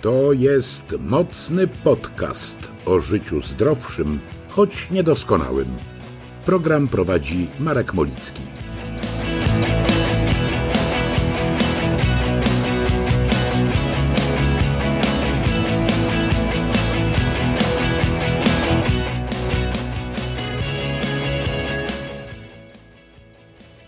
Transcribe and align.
To 0.00 0.32
jest 0.32 0.94
mocny 0.98 1.66
podcast 1.66 2.72
o 2.86 3.00
życiu 3.00 3.40
zdrowszym, 3.40 4.20
choć 4.48 4.90
niedoskonałym. 4.90 5.68
Program 6.44 6.88
prowadzi 6.88 7.46
Marek 7.58 7.94
Molicki. 7.94 8.42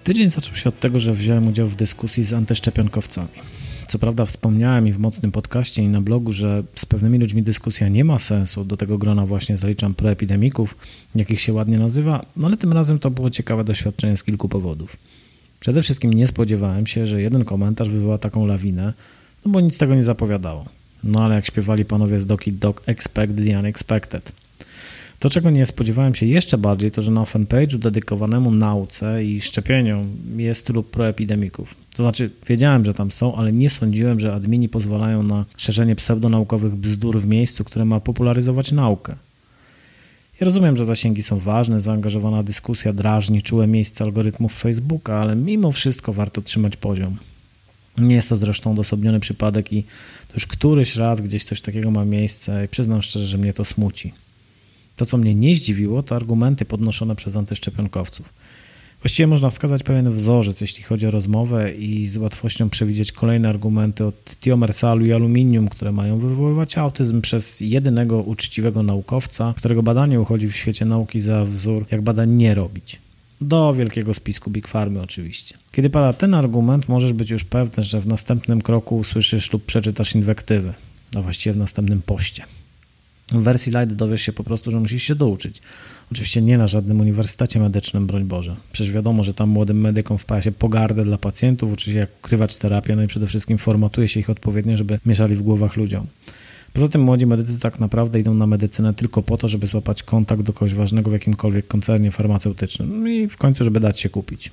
Tydzień 0.05 0.31
zaczął 0.31 0.55
się 0.55 0.69
od 0.69 0.81
tego, 0.81 0.99
że 0.99 1.13
wziąłem 1.13 1.49
udział 1.49 1.69
w 1.69 1.77
dyskusji 1.77 2.23
z 2.23 2.33
antyszczepionkowcami. 2.33 3.62
Co 3.89 3.99
prawda 3.99 4.25
wspomniałem 4.25 4.89
i 4.89 4.93
w 4.93 4.99
mocnym 4.99 5.33
podcaście 5.33 5.83
i 5.83 5.89
na 5.89 6.01
blogu, 6.01 6.33
że 6.33 6.63
z 6.77 6.87
pewnymi 6.87 7.19
ludźmi 7.19 7.43
dyskusja 7.43 7.89
nie 7.89 8.05
ma 8.05 8.19
sensu, 8.19 8.65
do 8.65 8.77
tego 8.77 8.99
grona 8.99 9.27
właśnie 9.27 9.57
zaliczam 9.57 9.95
proepidemików, 9.95 10.77
jakich 11.15 11.41
się 11.41 11.53
ładnie 11.53 11.79
nazywa, 11.79 12.25
no 12.37 12.47
ale 12.47 12.57
tym 12.57 12.73
razem 12.73 12.99
to 12.99 13.11
było 13.11 13.31
ciekawe 13.31 13.65
doświadczenie 13.65 14.17
z 14.17 14.25
kilku 14.25 14.49
powodów. 14.49 14.97
Przede 15.61 15.83
wszystkim 15.83 16.13
nie 16.13 16.27
spodziewałem 16.27 16.87
się, 16.87 17.07
że 17.07 17.23
jeden 17.23 17.45
komentarz 17.45 17.89
wywoła 17.89 18.19
taką 18.19 18.47
lawinę, 18.47 18.93
no 19.45 19.53
bo 19.53 19.61
nic 19.61 19.79
tego 19.79 19.95
nie 19.95 20.03
zapowiadało. 20.03 20.65
No 21.05 21.25
ale 21.25 21.35
jak 21.35 21.47
śpiewali 21.47 21.85
panowie 21.85 22.21
z 22.21 22.27
Doki 22.27 22.53
Dog, 22.53 22.83
expect 22.87 23.37
the 23.37 23.59
unexpected. 23.59 24.33
To, 25.23 25.31
czego 25.31 25.51
nie 25.51 25.67
spodziewałem 25.67 26.15
się 26.15 26.27
jeszcze 26.27 26.59
bardziej, 26.59 26.91
to 26.91 27.03
że 27.03 27.11
na 27.11 27.25
fanpage'u 27.25 27.79
dedykowanemu 27.79 28.51
nauce 28.51 29.25
i 29.25 29.41
szczepieniom 29.41 30.17
jest 30.37 30.67
tylu 30.67 30.83
proepidemików. 30.83 31.75
To 31.95 32.03
znaczy, 32.03 32.31
wiedziałem, 32.49 32.85
że 32.85 32.95
tam 32.95 33.11
są, 33.11 33.35
ale 33.35 33.53
nie 33.53 33.71
sądziłem, 33.71 34.21
że 34.21 34.35
admini 34.35 34.69
pozwalają 34.69 35.23
na 35.23 35.45
szerzenie 35.57 35.97
pseudonaukowych 35.97 36.77
bzdur 36.77 37.21
w 37.21 37.27
miejscu, 37.27 37.65
które 37.65 37.85
ma 37.85 38.01
popularyzować 38.01 38.73
naukę. 38.73 39.17
Ja 40.41 40.45
rozumiem, 40.45 40.77
że 40.77 40.85
zasięgi 40.85 41.23
są 41.23 41.39
ważne, 41.39 41.81
zaangażowana 41.81 42.43
dyskusja 42.43 42.93
drażni 42.93 43.43
czułe 43.43 43.67
miejsce 43.67 44.05
algorytmów 44.05 44.59
Facebooka, 44.59 45.15
ale 45.15 45.37
mimo 45.37 45.73
wszystko 45.73 46.13
warto 46.13 46.43
trzymać 46.43 46.77
poziom. 46.77 47.17
Nie 47.99 48.15
jest 48.15 48.29
to 48.29 48.37
zresztą 48.37 48.73
odosobniony 48.73 49.21
przypadek 49.21 49.73
i 49.73 49.83
to 50.29 50.35
już 50.35 50.47
któryś 50.47 50.97
raz 50.97 51.21
gdzieś 51.21 51.45
coś 51.45 51.61
takiego 51.61 51.91
ma 51.91 52.05
miejsce 52.05 52.65
i 52.65 52.69
przyznam 52.69 53.03
szczerze, 53.03 53.27
że 53.27 53.39
mnie 53.39 53.53
to 53.53 53.65
smuci. 53.65 54.13
To, 54.97 55.07
co 55.07 55.17
mnie 55.17 55.35
nie 55.35 55.55
zdziwiło, 55.55 56.03
to 56.03 56.17
argumenty 56.17 56.65
podnoszone 56.65 57.17
przez 57.17 57.37
antyszczepionkowców. 57.37 58.33
Właściwie 59.03 59.27
można 59.27 59.51
wskazać 59.51 59.83
pewien 59.83 60.11
wzorzec, 60.11 60.61
jeśli 60.61 60.83
chodzi 60.83 61.07
o 61.07 61.11
rozmowę 61.11 61.75
i 61.75 62.07
z 62.07 62.17
łatwością 62.17 62.71
przewidzieć 62.71 63.13
kolejne 63.13 63.49
argumenty 63.49 64.05
od 64.05 64.37
tiomersalu 64.41 65.07
i 65.07 65.13
aluminium, 65.13 65.69
które 65.69 65.93
mają 65.93 66.19
wywoływać 66.19 66.79
autyzm 66.79 67.21
przez 67.21 67.61
jedynego 67.61 68.23
uczciwego 68.23 68.83
naukowca, 68.83 69.55
którego 69.57 69.83
badanie 69.83 70.21
uchodzi 70.21 70.49
w 70.49 70.57
świecie 70.57 70.85
nauki 70.85 71.21
za 71.21 71.45
wzór, 71.45 71.87
jak 71.91 72.03
badań 72.03 72.31
nie 72.31 72.55
robić. 72.55 73.01
Do 73.41 73.75
wielkiego 73.75 74.15
spisku 74.15 74.51
Big 74.51 74.69
Farmy 74.69 75.03
oczywiście. 75.03 75.55
Kiedy 75.73 75.91
pada 75.91 76.13
ten 76.13 76.35
argument, 76.35 76.89
możesz 76.89 77.13
być 77.13 77.31
już 77.31 77.45
pewny, 77.45 77.83
że 77.85 78.01
w 78.01 78.07
następnym 78.07 78.63
kroku 78.63 78.97
usłyszysz 78.97 79.53
lub 79.53 79.65
przeczytasz 79.65 80.15
inwektywy, 80.15 80.73
a 81.17 81.23
właściwie 81.23 81.53
w 81.53 81.57
następnym 81.57 82.03
poście. 82.03 82.45
W 83.33 83.43
wersji 83.43 83.73
light 83.73 83.95
dowiesz 83.95 84.23
się 84.23 84.33
po 84.33 84.45
prostu, 84.45 84.71
że 84.71 84.81
musisz 84.81 85.03
się 85.03 85.15
douczyć. 85.15 85.63
Oczywiście 86.13 86.43
nie 86.43 86.59
na 86.59 86.67
żadnym 86.67 87.01
uniwersytecie 87.01 87.61
medycznym, 87.61 88.07
broń 88.07 88.25
Boże. 88.25 88.57
Przecież 88.73 88.93
wiadomo, 88.93 89.25
że 89.25 89.35
tam 89.35 89.49
młodym 89.49 89.81
medykom 89.81 90.19
wpaja 90.19 90.43
się 90.43 90.53
pogardę 90.53 91.05
dla 91.05 91.19
pacjentów, 91.19 91.73
uczy 91.73 91.93
się 91.93 91.99
jak 91.99 92.11
ukrywać 92.19 92.57
terapię, 92.57 92.97
no 92.97 93.03
i 93.03 93.07
przede 93.07 93.27
wszystkim 93.27 93.59
formatuje 93.59 94.09
się 94.09 94.21
ich 94.21 94.31
odpowiednio, 94.31 94.77
żeby 94.77 94.99
mieszali 95.07 95.35
w 95.37 95.43
głowach 95.43 95.77
ludziom. 95.77 96.07
Poza 96.73 96.89
tym 96.89 97.03
młodzi 97.03 97.27
medycy 97.27 97.61
tak 97.61 97.81
naprawdę 97.81 98.21
idą 98.21 98.35
na 98.35 98.47
medycynę 98.47 98.95
tylko 98.95 99.23
po 99.23 99.37
to, 99.37 99.49
żeby 99.49 99.67
złapać 99.67 100.03
kontakt 100.03 100.43
do 100.43 100.53
kogoś 100.53 100.75
ważnego 100.75 101.11
w 101.11 101.13
jakimkolwiek 101.13 101.67
koncernie 101.67 102.11
farmaceutycznym 102.11 103.09
i 103.09 103.29
w 103.29 103.37
końcu, 103.37 103.65
żeby 103.65 103.81
dać 103.81 104.01
się 104.01 104.09
kupić. 104.09 104.53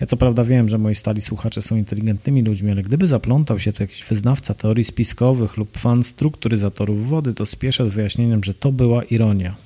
Ja 0.00 0.06
co 0.06 0.16
prawda 0.16 0.44
wiem, 0.44 0.68
że 0.68 0.78
moi 0.78 0.94
stali 0.94 1.20
słuchacze 1.20 1.62
są 1.62 1.76
inteligentnymi 1.76 2.42
ludźmi, 2.42 2.70
ale 2.70 2.82
gdyby 2.82 3.06
zaplątał 3.06 3.58
się 3.58 3.72
tu 3.72 3.82
jakiś 3.82 4.04
wyznawca 4.04 4.54
teorii 4.54 4.84
spiskowych 4.84 5.56
lub 5.56 5.78
fan 5.78 6.04
strukturyzatorów 6.04 7.08
wody, 7.08 7.34
to 7.34 7.46
spieszę 7.46 7.86
z 7.86 7.88
wyjaśnieniem, 7.88 8.44
że 8.44 8.54
to 8.54 8.72
była 8.72 9.04
ironia. 9.04 9.56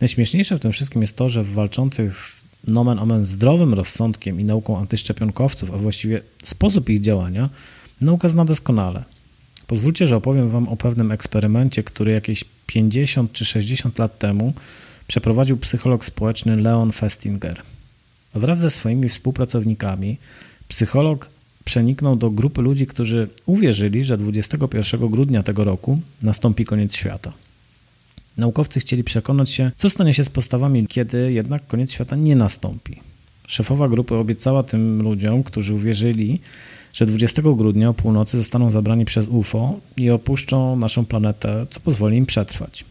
Najśmieszniejsze 0.00 0.56
w 0.56 0.60
tym 0.60 0.72
wszystkim 0.72 1.02
jest 1.02 1.16
to, 1.16 1.28
że 1.28 1.42
w 1.42 1.52
walczących 1.52 2.16
z 2.16 2.44
nomen 2.66 2.98
omen 2.98 3.26
zdrowym 3.26 3.74
rozsądkiem 3.74 4.40
i 4.40 4.44
nauką 4.44 4.78
antyszczepionkowców, 4.78 5.70
a 5.70 5.76
właściwie 5.76 6.22
sposób 6.42 6.88
ich 6.88 7.00
działania, 7.00 7.50
nauka 8.00 8.28
zna 8.28 8.44
doskonale. 8.44 9.04
Pozwólcie, 9.66 10.06
że 10.06 10.16
opowiem 10.16 10.50
Wam 10.50 10.68
o 10.68 10.76
pewnym 10.76 11.12
eksperymencie, 11.12 11.82
który 11.82 12.12
jakieś 12.12 12.44
50 12.66 13.32
czy 13.32 13.44
60 13.44 13.98
lat 13.98 14.18
temu 14.18 14.52
przeprowadził 15.06 15.56
psycholog 15.56 16.04
społeczny 16.04 16.56
Leon 16.56 16.92
Festinger– 16.92 17.62
Wraz 18.34 18.58
ze 18.58 18.70
swoimi 18.70 19.08
współpracownikami 19.08 20.16
psycholog 20.68 21.28
przeniknął 21.64 22.16
do 22.16 22.30
grupy 22.30 22.62
ludzi, 22.62 22.86
którzy 22.86 23.28
uwierzyli, 23.46 24.04
że 24.04 24.18
21 24.18 25.08
grudnia 25.08 25.42
tego 25.42 25.64
roku 25.64 26.00
nastąpi 26.22 26.64
koniec 26.64 26.94
świata. 26.94 27.32
Naukowcy 28.36 28.80
chcieli 28.80 29.04
przekonać 29.04 29.50
się, 29.50 29.70
co 29.76 29.90
stanie 29.90 30.14
się 30.14 30.24
z 30.24 30.30
postawami, 30.30 30.86
kiedy 30.86 31.32
jednak 31.32 31.66
koniec 31.66 31.92
świata 31.92 32.16
nie 32.16 32.36
nastąpi. 32.36 33.00
Szefowa 33.46 33.88
grupy 33.88 34.14
obiecała 34.14 34.62
tym 34.62 35.02
ludziom, 35.02 35.42
którzy 35.42 35.74
uwierzyli, 35.74 36.40
że 36.92 37.06
20 37.06 37.42
grudnia 37.42 37.88
o 37.88 37.94
północy 37.94 38.36
zostaną 38.36 38.70
zabrani 38.70 39.04
przez 39.04 39.26
UFO 39.26 39.80
i 39.96 40.10
opuszczą 40.10 40.76
naszą 40.76 41.04
planetę, 41.04 41.66
co 41.70 41.80
pozwoli 41.80 42.16
im 42.16 42.26
przetrwać. 42.26 42.84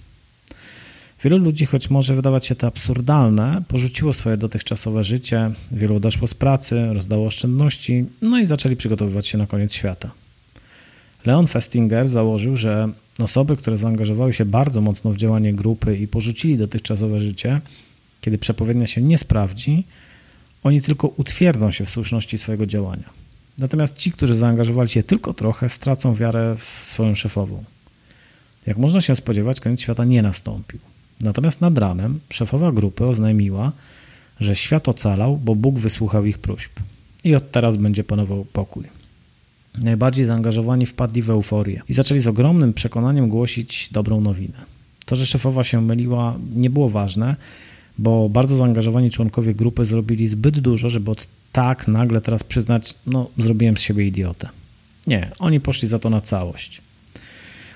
Wielu 1.23 1.37
ludzi, 1.37 1.65
choć 1.65 1.89
może 1.89 2.15
wydawać 2.15 2.45
się 2.45 2.55
to 2.55 2.67
absurdalne, 2.67 3.63
porzuciło 3.67 4.13
swoje 4.13 4.37
dotychczasowe 4.37 5.03
życie, 5.03 5.51
wielu 5.71 5.95
odeszło 5.95 6.27
z 6.27 6.33
pracy, 6.33 6.93
rozdało 6.93 7.27
oszczędności, 7.27 8.05
no 8.21 8.39
i 8.39 8.45
zaczęli 8.45 8.75
przygotowywać 8.75 9.27
się 9.27 9.37
na 9.37 9.47
koniec 9.47 9.73
świata. 9.73 10.11
Leon 11.25 11.47
Festinger 11.47 12.07
założył, 12.07 12.57
że 12.57 12.89
osoby, 13.19 13.57
które 13.57 13.77
zaangażowały 13.77 14.33
się 14.33 14.45
bardzo 14.45 14.81
mocno 14.81 15.11
w 15.11 15.17
działanie 15.17 15.53
grupy 15.53 15.97
i 15.97 16.07
porzucili 16.07 16.57
dotychczasowe 16.57 17.19
życie, 17.19 17.61
kiedy 18.21 18.37
przepowiednia 18.37 18.87
się 18.87 19.01
nie 19.01 19.17
sprawdzi, 19.17 19.83
oni 20.63 20.81
tylko 20.81 21.07
utwierdzą 21.07 21.71
się 21.71 21.85
w 21.85 21.89
słuszności 21.89 22.37
swojego 22.37 22.65
działania. 22.65 23.09
Natomiast 23.57 23.97
ci, 23.97 24.11
którzy 24.11 24.35
zaangażowali 24.35 24.89
się 24.89 25.03
tylko 25.03 25.33
trochę, 25.33 25.69
stracą 25.69 26.15
wiarę 26.15 26.55
w 26.57 26.85
swoją 26.85 27.15
szefową. 27.15 27.63
Jak 28.67 28.77
można 28.77 29.01
się 29.01 29.15
spodziewać, 29.15 29.59
koniec 29.59 29.81
świata 29.81 30.05
nie 30.05 30.21
nastąpił. 30.21 30.92
Natomiast 31.23 31.61
nad 31.61 31.77
ranem 31.77 32.19
szefowa 32.29 32.71
grupy 32.71 33.05
oznajmiła, 33.05 33.71
że 34.39 34.55
świat 34.55 34.89
ocalał, 34.89 35.37
bo 35.37 35.55
Bóg 35.55 35.79
wysłuchał 35.79 36.25
ich 36.25 36.37
próśb. 36.37 36.71
I 37.23 37.35
od 37.35 37.51
teraz 37.51 37.77
będzie 37.77 38.03
panował 38.03 38.45
pokój. 38.45 38.83
Najbardziej 39.77 40.25
zaangażowani 40.25 40.85
wpadli 40.85 41.21
w 41.21 41.29
euforię 41.29 41.81
i 41.89 41.93
zaczęli 41.93 42.19
z 42.19 42.27
ogromnym 42.27 42.73
przekonaniem 42.73 43.29
głosić 43.29 43.89
dobrą 43.91 44.21
nowinę. 44.21 44.57
To, 45.05 45.15
że 45.15 45.25
szefowa 45.25 45.63
się 45.63 45.81
myliła, 45.81 46.37
nie 46.55 46.69
było 46.69 46.89
ważne, 46.89 47.35
bo 47.97 48.29
bardzo 48.29 48.55
zaangażowani 48.55 49.11
członkowie 49.11 49.55
grupy 49.55 49.85
zrobili 49.85 50.27
zbyt 50.27 50.59
dużo, 50.59 50.89
żeby 50.89 51.11
od 51.11 51.27
tak 51.51 51.87
nagle 51.87 52.21
teraz 52.21 52.43
przyznać, 52.43 52.95
no 53.07 53.29
zrobiłem 53.37 53.77
z 53.77 53.81
siebie 53.81 54.07
idiotę. 54.07 54.49
Nie, 55.07 55.31
oni 55.39 55.59
poszli 55.59 55.87
za 55.87 55.99
to 55.99 56.09
na 56.09 56.21
całość. 56.21 56.81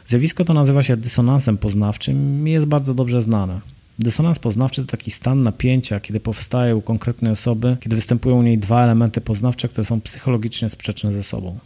Zjawisko 0.07 0.45
to 0.45 0.53
nazywa 0.53 0.84
się 0.84 0.97
dysonansem 0.97 1.57
poznawczym 1.57 2.47
i 2.47 2.51
jest 2.51 2.66
bardzo 2.66 2.94
dobrze 2.94 3.22
znane. 3.22 3.62
Dysonans 4.00 4.40
poznawczy 4.40 4.81
to 4.81 4.88
taki 4.88 5.12
stan 5.12 5.44
napięcia, 5.44 6.00
kiedy 6.00 6.19
powstaje 6.19 6.75
u 6.75 6.81
konkretnej 6.81 7.31
osoby, 7.31 7.77
kiedy 7.80 7.95
występują 7.95 8.39
u 8.39 8.44
niej 8.44 8.57
dwa 8.57 8.83
elementy 8.83 9.21
poznawcze, 9.21 9.68
które 9.68 9.86
są 9.86 10.01
psychologicznie 10.01 10.69
sprzeczne 10.69 11.13
ze 11.13 11.24
sobą. 11.24 11.59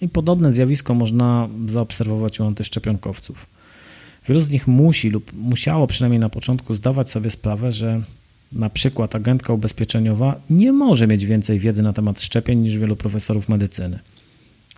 I 0.00 0.08
podobne 0.08 0.52
zjawisko 0.52 0.94
można 0.94 1.48
zaobserwować 1.66 2.40
u 2.40 2.44
antyszczepionkowców. 2.44 3.46
Wielu 4.28 4.40
z 4.40 4.50
nich 4.50 4.66
musi 4.66 5.10
lub 5.10 5.32
musiało 5.32 5.86
przynajmniej 5.86 6.20
na 6.20 6.28
początku 6.28 6.74
zdawać 6.74 7.10
sobie 7.10 7.30
sprawę, 7.30 7.72
że 7.72 8.02
na 8.52 8.70
przykład 8.70 9.14
agentka 9.14 9.52
ubezpieczeniowa 9.52 10.40
nie 10.50 10.72
może 10.72 11.06
mieć 11.06 11.26
więcej 11.26 11.58
wiedzy 11.58 11.82
na 11.82 11.92
temat 11.92 12.20
szczepień 12.20 12.58
niż 12.58 12.76
wielu 12.78 12.96
profesorów 12.96 13.48
medycyny. 13.48 13.98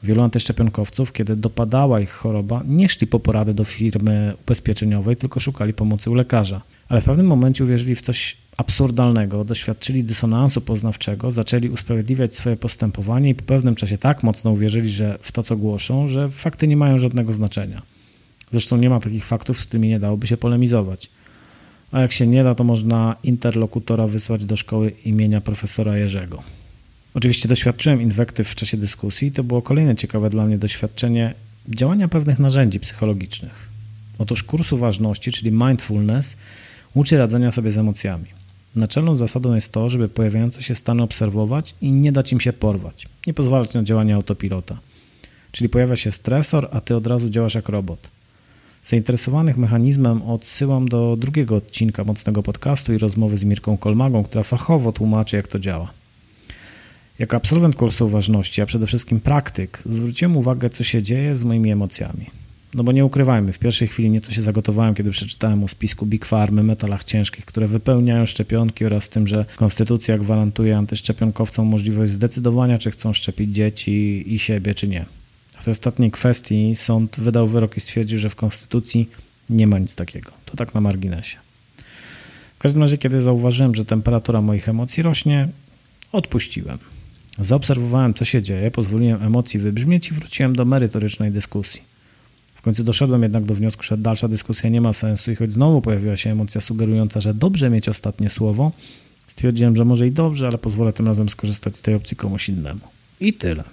Wielu 0.02 0.22
antyszczepionkowców, 0.22 1.12
kiedy 1.12 1.36
dopadała 1.36 2.00
ich 2.00 2.10
choroba, 2.10 2.62
nie 2.66 2.88
szli 2.88 3.06
po 3.06 3.20
poradę 3.20 3.54
do 3.54 3.64
firmy 3.64 4.34
ubezpieczeniowej, 4.42 5.16
tylko 5.16 5.40
szukali 5.40 5.74
pomocy 5.74 6.10
u 6.10 6.14
lekarza. 6.14 6.60
Ale 6.88 7.00
w 7.00 7.04
pewnym 7.04 7.26
momencie 7.26 7.64
uwierzyli 7.64 7.94
w 7.94 8.00
coś 8.00 8.36
absurdalnego, 8.56 9.44
doświadczyli 9.44 10.04
dysonansu 10.04 10.60
poznawczego, 10.60 11.30
zaczęli 11.30 11.68
usprawiedliwiać 11.68 12.34
swoje 12.34 12.56
postępowanie 12.56 13.30
i 13.30 13.34
po 13.34 13.44
pewnym 13.44 13.74
czasie 13.74 13.98
tak 13.98 14.22
mocno 14.22 14.50
uwierzyli 14.50 14.90
że 14.90 15.18
w 15.22 15.32
to, 15.32 15.42
co 15.42 15.56
głoszą, 15.56 16.08
że 16.08 16.30
fakty 16.30 16.68
nie 16.68 16.76
mają 16.76 16.98
żadnego 16.98 17.32
znaczenia. 17.32 17.82
Zresztą 18.50 18.76
nie 18.76 18.90
ma 18.90 19.00
takich 19.00 19.24
faktów, 19.24 19.60
z 19.60 19.66
którymi 19.66 19.88
nie 19.88 19.98
dałoby 19.98 20.26
się 20.26 20.36
polemizować. 20.36 21.10
A 21.92 22.00
jak 22.00 22.12
się 22.12 22.26
nie 22.26 22.44
da, 22.44 22.54
to 22.54 22.64
można 22.64 23.16
interlokutora 23.22 24.06
wysłać 24.06 24.44
do 24.44 24.56
szkoły 24.56 24.92
imienia 25.04 25.40
profesora 25.40 25.98
Jerzego. 25.98 26.42
Oczywiście 27.18 27.48
doświadczyłem 27.48 28.02
inwektyw 28.02 28.48
w 28.48 28.54
czasie 28.54 28.76
dyskusji. 28.76 29.32
To 29.32 29.44
było 29.44 29.62
kolejne 29.62 29.96
ciekawe 29.96 30.30
dla 30.30 30.46
mnie 30.46 30.58
doświadczenie 30.58 31.34
działania 31.68 32.08
pewnych 32.08 32.38
narzędzi 32.38 32.80
psychologicznych. 32.80 33.68
Otóż 34.18 34.42
kurs 34.42 34.72
uważności, 34.72 35.32
czyli 35.32 35.52
mindfulness, 35.52 36.36
uczy 36.94 37.18
radzenia 37.18 37.52
sobie 37.52 37.70
z 37.70 37.78
emocjami. 37.78 38.24
Naczelną 38.76 39.16
zasadą 39.16 39.54
jest 39.54 39.72
to, 39.72 39.88
żeby 39.88 40.08
pojawiające 40.08 40.62
się 40.62 40.74
stany 40.74 41.02
obserwować 41.02 41.74
i 41.80 41.92
nie 41.92 42.12
dać 42.12 42.32
im 42.32 42.40
się 42.40 42.52
porwać, 42.52 43.06
nie 43.26 43.34
pozwalać 43.34 43.74
na 43.74 43.82
działanie 43.82 44.14
autopilota. 44.14 44.76
Czyli 45.52 45.68
pojawia 45.68 45.96
się 45.96 46.12
stresor, 46.12 46.68
a 46.72 46.80
ty 46.80 46.96
od 46.96 47.06
razu 47.06 47.28
działasz 47.28 47.54
jak 47.54 47.68
robot. 47.68 48.10
Zainteresowanych 48.82 49.56
mechanizmem 49.56 50.22
odsyłam 50.22 50.88
do 50.88 51.16
drugiego 51.16 51.56
odcinka 51.56 52.04
mocnego 52.04 52.42
podcastu 52.42 52.92
i 52.92 52.98
rozmowy 52.98 53.36
z 53.36 53.44
Mirką 53.44 53.78
Kolmagą, 53.78 54.24
która 54.24 54.42
fachowo 54.42 54.92
tłumaczy, 54.92 55.36
jak 55.36 55.48
to 55.48 55.58
działa. 55.58 55.92
Jako 57.18 57.36
absolwent 57.36 57.76
kursu 57.76 58.06
uważności, 58.06 58.62
a 58.62 58.66
przede 58.66 58.86
wszystkim 58.86 59.20
praktyk, 59.20 59.82
zwróciłem 59.86 60.36
uwagę, 60.36 60.70
co 60.70 60.84
się 60.84 61.02
dzieje 61.02 61.34
z 61.34 61.44
moimi 61.44 61.70
emocjami. 61.70 62.26
No 62.74 62.84
bo 62.84 62.92
nie 62.92 63.04
ukrywajmy, 63.04 63.52
w 63.52 63.58
pierwszej 63.58 63.88
chwili 63.88 64.10
nieco 64.10 64.32
się 64.32 64.42
zagotowałem, 64.42 64.94
kiedy 64.94 65.10
przeczytałem 65.10 65.64
o 65.64 65.68
spisku 65.68 66.06
Big 66.06 66.24
Farmy, 66.24 66.62
metalach 66.62 67.04
ciężkich, 67.04 67.44
które 67.44 67.68
wypełniają 67.68 68.26
szczepionki 68.26 68.84
oraz 68.84 69.08
tym, 69.08 69.26
że 69.26 69.44
konstytucja 69.56 70.18
gwarantuje 70.18 70.76
antyszczepionkowcom 70.76 71.66
możliwość 71.66 72.12
zdecydowania, 72.12 72.78
czy 72.78 72.90
chcą 72.90 73.12
szczepić 73.12 73.54
dzieci 73.54 74.24
i 74.34 74.38
siebie, 74.38 74.74
czy 74.74 74.88
nie. 74.88 75.06
W 75.58 75.64
tej 75.64 75.72
ostatniej 75.72 76.10
kwestii 76.10 76.76
sąd 76.76 77.16
wydał 77.20 77.46
wyrok 77.46 77.76
i 77.76 77.80
stwierdził, 77.80 78.18
że 78.18 78.30
w 78.30 78.36
konstytucji 78.36 79.10
nie 79.50 79.66
ma 79.66 79.78
nic 79.78 79.96
takiego. 79.96 80.30
To 80.44 80.56
tak 80.56 80.74
na 80.74 80.80
marginesie. 80.80 81.36
W 82.58 82.58
każdym 82.58 82.82
razie, 82.82 82.98
kiedy 82.98 83.20
zauważyłem, 83.20 83.74
że 83.74 83.84
temperatura 83.84 84.40
moich 84.40 84.68
emocji 84.68 85.02
rośnie, 85.02 85.48
odpuściłem. 86.12 86.78
Zaobserwowałem, 87.38 88.14
co 88.14 88.24
się 88.24 88.42
dzieje, 88.42 88.70
pozwoliłem 88.70 89.22
emocji 89.22 89.60
wybrzmieć 89.60 90.10
i 90.10 90.14
wróciłem 90.14 90.56
do 90.56 90.64
merytorycznej 90.64 91.30
dyskusji. 91.30 91.82
W 92.54 92.62
końcu 92.62 92.84
doszedłem 92.84 93.22
jednak 93.22 93.44
do 93.44 93.54
wniosku, 93.54 93.82
że 93.82 93.96
dalsza 93.96 94.28
dyskusja 94.28 94.70
nie 94.70 94.80
ma 94.80 94.92
sensu 94.92 95.32
i 95.32 95.36
choć 95.36 95.52
znowu 95.52 95.82
pojawiła 95.82 96.16
się 96.16 96.30
emocja 96.30 96.60
sugerująca, 96.60 97.20
że 97.20 97.34
dobrze 97.34 97.70
mieć 97.70 97.88
ostatnie 97.88 98.28
słowo, 98.28 98.72
stwierdziłem, 99.26 99.76
że 99.76 99.84
może 99.84 100.06
i 100.06 100.12
dobrze, 100.12 100.46
ale 100.46 100.58
pozwolę 100.58 100.92
tym 100.92 101.06
razem 101.06 101.28
skorzystać 101.28 101.76
z 101.76 101.82
tej 101.82 101.94
opcji 101.94 102.16
komuś 102.16 102.48
innemu. 102.48 102.80
I 103.20 103.32
tyle. 103.32 103.64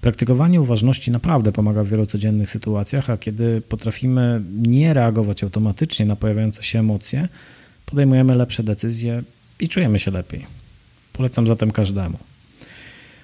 Praktykowanie 0.00 0.60
uważności 0.60 1.10
naprawdę 1.10 1.52
pomaga 1.52 1.84
w 1.84 1.88
wielu 1.88 2.06
codziennych 2.06 2.50
sytuacjach, 2.50 3.10
a 3.10 3.16
kiedy 3.16 3.60
potrafimy 3.60 4.42
nie 4.52 4.94
reagować 4.94 5.44
automatycznie 5.44 6.06
na 6.06 6.16
pojawiające 6.16 6.62
się 6.62 6.78
emocje, 6.78 7.28
podejmujemy 7.86 8.34
lepsze 8.34 8.62
decyzje 8.62 9.22
i 9.60 9.68
czujemy 9.68 9.98
się 9.98 10.10
lepiej. 10.10 10.61
Polecam 11.22 11.46
zatem 11.46 11.70
każdemu. 11.70 12.18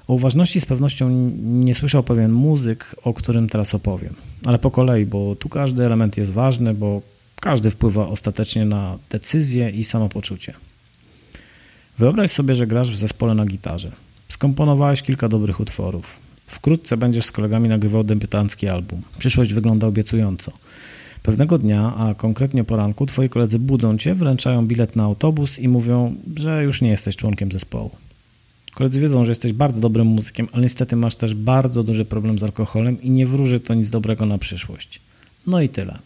O 0.09 0.15
uważności 0.15 0.61
z 0.61 0.67
pewnością 0.67 1.11
nie 1.43 1.75
słyszał 1.75 2.03
pewien 2.03 2.33
muzyk, 2.33 2.97
o 3.05 3.15
którym 3.15 3.49
teraz 3.49 3.75
opowiem, 3.75 4.15
ale 4.45 4.59
po 4.59 4.71
kolei, 4.71 5.07
bo 5.07 5.37
tu 5.37 5.49
każdy 5.49 5.87
element 5.87 6.17
jest 6.17 6.33
ważny, 6.33 6.75
bo 6.75 7.03
każdy 7.41 7.71
wpływa 7.71 8.09
ostatecznie 8.09 8.65
na 8.65 8.99
decyzję 9.11 9.71
i 9.71 9.85
samopoczucie. 9.85 10.55
Wyobraź 11.99 12.31
sobie, 12.31 12.55
że 12.55 12.67
grasz 12.67 12.91
w 12.91 12.99
zespole 12.99 13.35
na 13.35 13.47
gitarze. 13.47 13.93
Skomponowałeś 14.29 15.03
kilka 15.03 15.29
dobrych 15.29 15.61
utworów. 15.61 16.17
Wkrótce 16.47 16.97
będziesz 16.97 17.27
z 17.27 17.33
kolegami 17.33 17.69
nagrywał 17.69 18.05
debiutancki 18.05 18.69
album. 18.69 19.03
Przyszłość 19.19 19.53
wygląda 19.53 19.87
obiecująco. 19.87 20.53
Pewnego 21.29 21.59
dnia, 21.59 21.95
a 21.97 22.15
konkretnie 22.15 22.65
poranku, 22.65 23.07
twoi 23.07 23.29
koledzy 23.29 23.59
budzą 23.59 23.99
cię, 23.99 24.15
wręczają 24.15 24.67
bilet 24.67 24.97
na 24.97 25.05
autobus 25.05 25.59
i 25.59 25.69
mówią, 25.69 26.15
że 26.37 26.65
już 26.65 26.83
nie 26.83 26.89
jesteś 26.89 27.17
członkiem 27.17 27.53
zespołu. 27.53 27.91
Koledzy 28.75 29.01
wiedzą, 29.01 29.25
że 29.25 29.31
jesteś 29.31 29.53
bardzo 29.53 29.81
dobrym 29.81 30.07
muzykiem, 30.07 30.49
ale 30.53 30.63
niestety 30.63 30.97
masz 30.97 31.17
też 31.17 31.35
bardzo 31.35 31.83
duży 31.85 32.05
problem 32.05 32.39
z 32.39 32.43
alkoholem 32.43 33.03
i 33.03 33.11
nie 33.11 33.27
wróży 33.27 33.61
to 33.61 33.75
nic 33.75 33.91
dobrego 33.91 34.27
na 34.27 34.39
przyszłość. 34.39 35.01
No 35.47 35.61
i 35.61 35.69
tyle. 35.69 35.99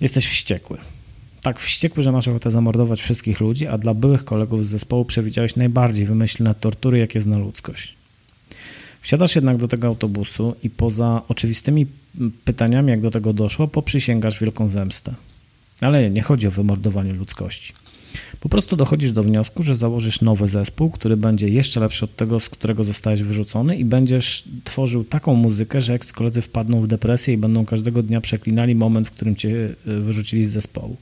Jesteś 0.00 0.26
wściekły. 0.26 0.78
Tak 1.40 1.60
wściekły, 1.60 2.02
że 2.02 2.12
masz 2.12 2.28
ochotę 2.28 2.50
zamordować 2.50 3.02
wszystkich 3.02 3.40
ludzi, 3.40 3.66
a 3.66 3.78
dla 3.78 3.94
byłych 3.94 4.24
kolegów 4.24 4.66
z 4.66 4.68
zespołu 4.68 5.04
przewidziałeś 5.04 5.56
najbardziej 5.56 6.06
wymyślne 6.06 6.54
tortury, 6.54 6.98
jakie 6.98 7.20
zna 7.20 7.38
ludzkość. 7.38 7.97
Wsiadasz 9.02 9.34
jednak 9.34 9.56
do 9.56 9.68
tego 9.68 9.88
autobusu 9.88 10.54
i 10.62 10.70
poza 10.70 11.22
oczywistymi 11.28 11.86
pytaniami, 12.44 12.90
jak 12.90 13.00
do 13.00 13.10
tego 13.10 13.32
doszło, 13.32 13.68
poprzysięgasz 13.68 14.40
wielką 14.40 14.68
zemstę. 14.68 15.14
Ale 15.80 16.10
nie 16.10 16.22
chodzi 16.22 16.46
o 16.46 16.50
wymordowanie 16.50 17.12
ludzkości. 17.12 17.72
Po 18.40 18.48
prostu 18.48 18.76
dochodzisz 18.76 19.12
do 19.12 19.22
wniosku, 19.22 19.62
że 19.62 19.74
założysz 19.74 20.20
nowy 20.20 20.48
zespół, 20.48 20.90
który 20.90 21.16
będzie 21.16 21.48
jeszcze 21.48 21.80
lepszy 21.80 22.04
od 22.04 22.16
tego, 22.16 22.40
z 22.40 22.48
którego 22.48 22.84
zostałeś 22.84 23.22
wyrzucony 23.22 23.76
i 23.76 23.84
będziesz 23.84 24.44
tworzył 24.64 25.04
taką 25.04 25.34
muzykę, 25.34 25.80
że 25.80 25.98
z 26.02 26.12
koledzy 26.12 26.42
wpadną 26.42 26.82
w 26.82 26.86
depresję 26.86 27.34
i 27.34 27.36
będą 27.36 27.66
każdego 27.66 28.02
dnia 28.02 28.20
przeklinali 28.20 28.74
moment, 28.74 29.08
w 29.08 29.10
którym 29.10 29.36
cię 29.36 29.74
e, 29.86 29.94
wyrzucili 29.94 30.44
z 30.44 30.50
zespołu. 30.50 30.96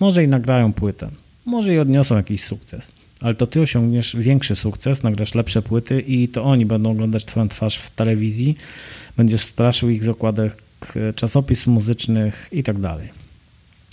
Może 0.00 0.24
i 0.24 0.28
nagrają 0.28 0.72
płytę, 0.72 1.10
może 1.44 1.74
i 1.74 1.78
odniosą 1.78 2.16
jakiś 2.16 2.44
sukces, 2.44 2.92
ale 3.20 3.34
to 3.34 3.46
ty 3.46 3.60
osiągniesz 3.60 4.16
większy 4.18 4.56
sukces, 4.56 5.02
nagrasz 5.02 5.34
lepsze 5.34 5.62
płyty 5.62 6.00
i 6.00 6.28
to 6.28 6.44
oni 6.44 6.66
będą 6.66 6.90
oglądać 6.90 7.24
twoją 7.24 7.48
twarz 7.48 7.78
w 7.78 7.90
telewizji, 7.90 8.56
będziesz 9.16 9.44
straszył 9.44 9.90
ich 9.90 10.04
z 10.04 10.08
okładek 10.08 10.62
e, 10.96 11.12
czasopism 11.12 11.70
muzycznych 11.70 12.48
i 12.52 12.62
tak 12.62 12.80
dalej. 12.80 13.08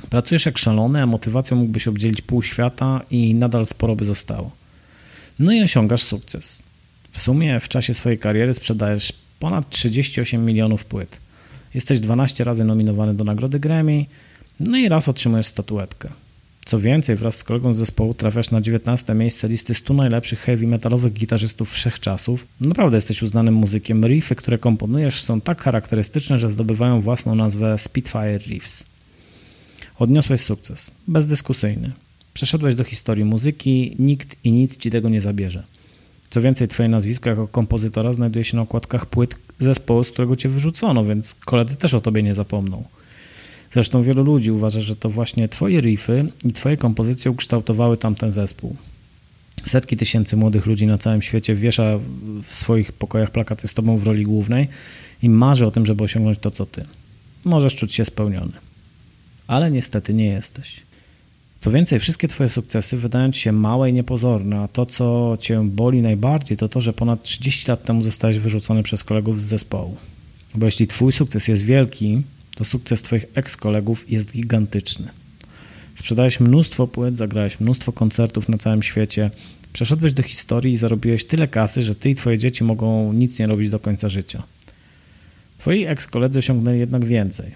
Pracujesz 0.10 0.46
jak 0.46 0.58
szalony, 0.58 1.02
a 1.02 1.06
motywacją 1.06 1.58
mógłbyś 1.58 1.88
obdzielić 1.88 2.22
pół 2.22 2.44
świata 2.44 3.02
i 3.12 3.36
nadal 3.36 3.66
sporo 3.66 3.96
by 3.96 4.06
zostało. 4.06 4.52
No 5.40 5.52
i 5.52 5.62
osiągasz 5.62 6.04
sukces. 6.04 6.62
W 7.12 7.22
sumie 7.22 7.60
w 7.60 7.70
czasie 7.70 7.94
swojej 7.94 8.20
kariery 8.20 8.54
sprzedajesz 8.54 9.14
ponad 9.40 9.70
38 9.70 10.46
milionów 10.46 10.86
płyt. 10.86 11.22
Jesteś 11.74 12.00
12 12.00 12.44
razy 12.44 12.64
nominowany 12.64 13.14
do 13.14 13.24
nagrody 13.24 13.60
Grammy, 13.60 14.06
no 14.60 14.78
i 14.78 14.90
raz 14.90 15.10
otrzymujesz 15.10 15.46
statuetkę. 15.48 16.10
Co 16.66 16.80
więcej, 16.80 17.16
wraz 17.16 17.36
z 17.36 17.44
kolegą 17.44 17.74
z 17.74 17.78
zespołu 17.78 18.14
trafiasz 18.14 18.52
na 18.52 18.62
19 18.62 19.14
miejsce 19.14 19.48
listy 19.48 19.74
100 19.74 19.94
najlepszych 19.94 20.40
heavy 20.40 20.68
metalowych 20.68 21.14
gitarzystów 21.14 21.72
wszechczasów. 21.72 22.48
Naprawdę 22.62 22.98
jesteś 22.98 23.22
uznanym 23.22 23.54
muzykiem. 23.54 24.06
Riffy, 24.06 24.36
które 24.36 24.58
komponujesz 24.58 25.22
są 25.22 25.42
tak 25.42 25.62
charakterystyczne, 25.62 26.40
że 26.40 26.52
zdobywają 26.52 27.02
własną 27.02 27.36
nazwę 27.36 27.78
Spitfire 27.78 28.38
Riffs. 28.38 28.86
Odniosłeś 30.00 30.42
sukces, 30.42 30.92
bezdyskusyjny. 31.08 31.92
Przeszedłeś 32.34 32.76
do 32.76 32.84
historii 32.84 33.26
muzyki, 33.26 33.96
nikt 34.00 34.36
i 34.44 34.52
nic 34.52 34.78
ci 34.78 34.90
tego 34.90 35.10
nie 35.10 35.22
zabierze. 35.22 35.64
Co 36.30 36.42
więcej, 36.42 36.68
twoje 36.68 36.90
nazwisko 36.90 37.30
jako 37.30 37.48
kompozytora 37.48 38.14
znajduje 38.14 38.44
się 38.44 38.56
na 38.58 38.64
okładkach 38.64 39.06
płyt 39.06 39.36
zespołu, 39.60 40.04
z 40.04 40.12
którego 40.12 40.36
cię 40.36 40.50
wyrzucono, 40.50 41.06
więc 41.06 41.36
koledzy 41.36 41.76
też 41.76 41.94
o 41.94 42.02
tobie 42.02 42.24
nie 42.24 42.34
zapomną. 42.34 42.84
Zresztą 43.74 44.04
wielu 44.04 44.24
ludzi 44.24 44.52
uważa, 44.52 44.82
że 44.82 44.96
to 44.96 45.10
właśnie 45.10 45.48
twoje 45.48 45.82
riffy 45.82 46.26
i 46.46 46.52
twoje 46.52 46.78
kompozycje 46.78 47.32
ukształtowały 47.32 47.98
tamten 47.98 48.32
zespół. 48.32 48.76
Setki 49.66 49.98
tysięcy 49.98 50.38
młodych 50.38 50.66
ludzi 50.66 50.88
na 50.88 50.98
całym 50.98 51.22
świecie 51.22 51.56
wiesza 51.56 52.00
w 52.44 52.54
swoich 52.54 52.92
pokojach 52.92 53.32
plakaty 53.32 53.68
z 53.68 53.74
tobą 53.74 53.98
w 53.98 54.04
roli 54.04 54.24
głównej 54.24 54.68
i 55.24 55.30
marzy 55.30 55.66
o 55.66 55.72
tym, 55.72 55.86
żeby 55.86 56.04
osiągnąć 56.04 56.40
to, 56.40 56.52
co 56.52 56.66
ty. 56.66 56.86
Możesz 57.46 57.76
czuć 57.76 57.94
się 57.94 58.06
spełniony 58.06 58.54
ale 59.48 59.72
niestety 59.72 60.14
nie 60.14 60.26
jesteś. 60.26 60.82
Co 61.60 61.72
więcej, 61.72 62.00
wszystkie 62.00 62.28
Twoje 62.28 62.50
sukcesy 62.50 62.98
wydają 62.98 63.32
Ci 63.32 63.42
się 63.42 63.52
małe 63.52 63.90
i 63.90 63.94
niepozorne, 63.94 64.60
a 64.60 64.68
to, 64.68 64.86
co 64.86 65.38
Cię 65.40 65.70
boli 65.70 66.02
najbardziej, 66.02 66.58
to 66.58 66.70
to, 66.70 66.82
że 66.82 66.94
ponad 66.94 67.24
30 67.24 67.68
lat 67.68 67.84
temu 67.84 68.02
zostałeś 68.02 68.40
wyrzucony 68.40 68.84
przez 68.84 69.04
kolegów 69.04 69.42
z 69.42 69.44
zespołu. 69.44 69.98
Bo 70.56 70.66
jeśli 70.66 70.88
Twój 70.88 71.12
sukces 71.12 71.48
jest 71.48 71.64
wielki, 71.64 72.22
to 72.56 72.66
sukces 72.66 73.02
Twoich 73.02 73.26
ex-kolegów 73.36 74.12
jest 74.12 74.34
gigantyczny. 74.34 75.10
Sprzedałeś 75.96 76.40
mnóstwo 76.40 76.88
płyt, 76.88 77.18
zagrałeś 77.18 77.60
mnóstwo 77.60 77.92
koncertów 77.92 78.50
na 78.50 78.58
całym 78.58 78.84
świecie, 78.84 79.32
przeszedłeś 79.74 80.14
do 80.14 80.24
historii 80.24 80.74
i 80.74 80.78
zarobiłeś 80.78 81.26
tyle 81.26 81.48
kasy, 81.48 81.84
że 81.84 81.96
Ty 81.96 82.10
i 82.10 82.16
Twoje 82.16 82.38
dzieci 82.38 82.64
mogą 82.64 83.14
nic 83.14 83.40
nie 83.40 83.48
robić 83.48 83.70
do 83.70 83.80
końca 83.80 84.10
życia. 84.10 84.44
Twoi 85.58 85.86
ex-koledzy 85.86 86.40
osiągnęli 86.40 86.80
jednak 86.80 87.06
więcej. 87.06 87.52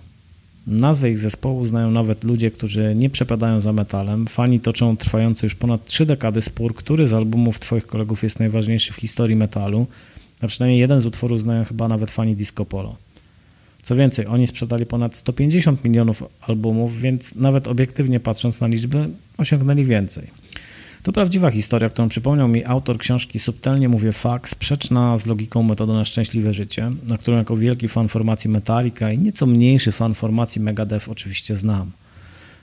Nazwę 0.68 1.10
ich 1.10 1.18
zespołu 1.18 1.66
znają 1.66 1.92
nawet 1.92 2.24
ludzie, 2.24 2.52
którzy 2.52 2.96
nie 2.96 3.10
przepadają 3.10 3.62
za 3.62 3.74
metalem. 3.74 4.28
Fani 4.28 4.60
toczą 4.60 4.98
trwający 4.98 5.46
już 5.46 5.56
ponad 5.56 5.86
trzy 5.86 6.06
dekady 6.06 6.42
spór, 6.42 6.76
który 6.76 7.08
z 7.08 7.14
albumów 7.14 7.60
Twoich 7.60 7.88
kolegów 7.88 8.24
jest 8.24 8.40
najważniejszy 8.40 8.94
w 8.94 8.96
historii 8.96 9.36
metalu, 9.36 9.88
a 10.42 10.48
przynajmniej 10.48 10.80
jeden 10.80 11.00
z 11.00 11.06
utworów 11.06 11.42
znają 11.42 11.66
chyba 11.66 11.88
nawet 11.88 12.12
fani 12.12 12.36
Disco 12.36 12.66
Polo. 12.66 12.96
Co 13.82 13.96
więcej, 13.96 14.26
oni 14.26 14.48
sprzedali 14.48 14.86
ponad 14.86 15.16
150 15.16 15.84
milionów 15.84 16.24
albumów, 16.42 17.00
więc 17.00 17.36
nawet 17.36 17.68
obiektywnie 17.68 18.20
patrząc 18.20 18.62
na 18.62 18.68
liczby, 18.68 19.10
osiągnęli 19.38 19.86
więcej. 19.86 20.28
To 21.04 21.12
prawdziwa 21.12 21.52
historia, 21.52 21.90
którą 21.90 22.10
przypomniał 22.10 22.48
mi 22.48 22.66
autor 22.66 22.98
książki 22.98 23.40
Subtelnie 23.40 23.90
mówię 23.90 24.12
fakt, 24.12 24.50
sprzeczna 24.50 25.18
z 25.18 25.26
logiką 25.26 25.64
metodą 25.64 25.94
na 25.94 26.06
szczęśliwe 26.06 26.54
życie, 26.54 26.92
na 27.10 27.18
którą 27.18 27.38
jako 27.38 27.58
wielki 27.58 27.88
fan 27.88 28.08
formacji 28.08 28.50
Metallica 28.50 29.12
i 29.12 29.18
nieco 29.18 29.46
mniejszy 29.46 29.92
fan 29.92 30.14
formacji 30.14 30.62
Megadeth 30.62 31.10
oczywiście 31.10 31.56
znam. 31.56 31.92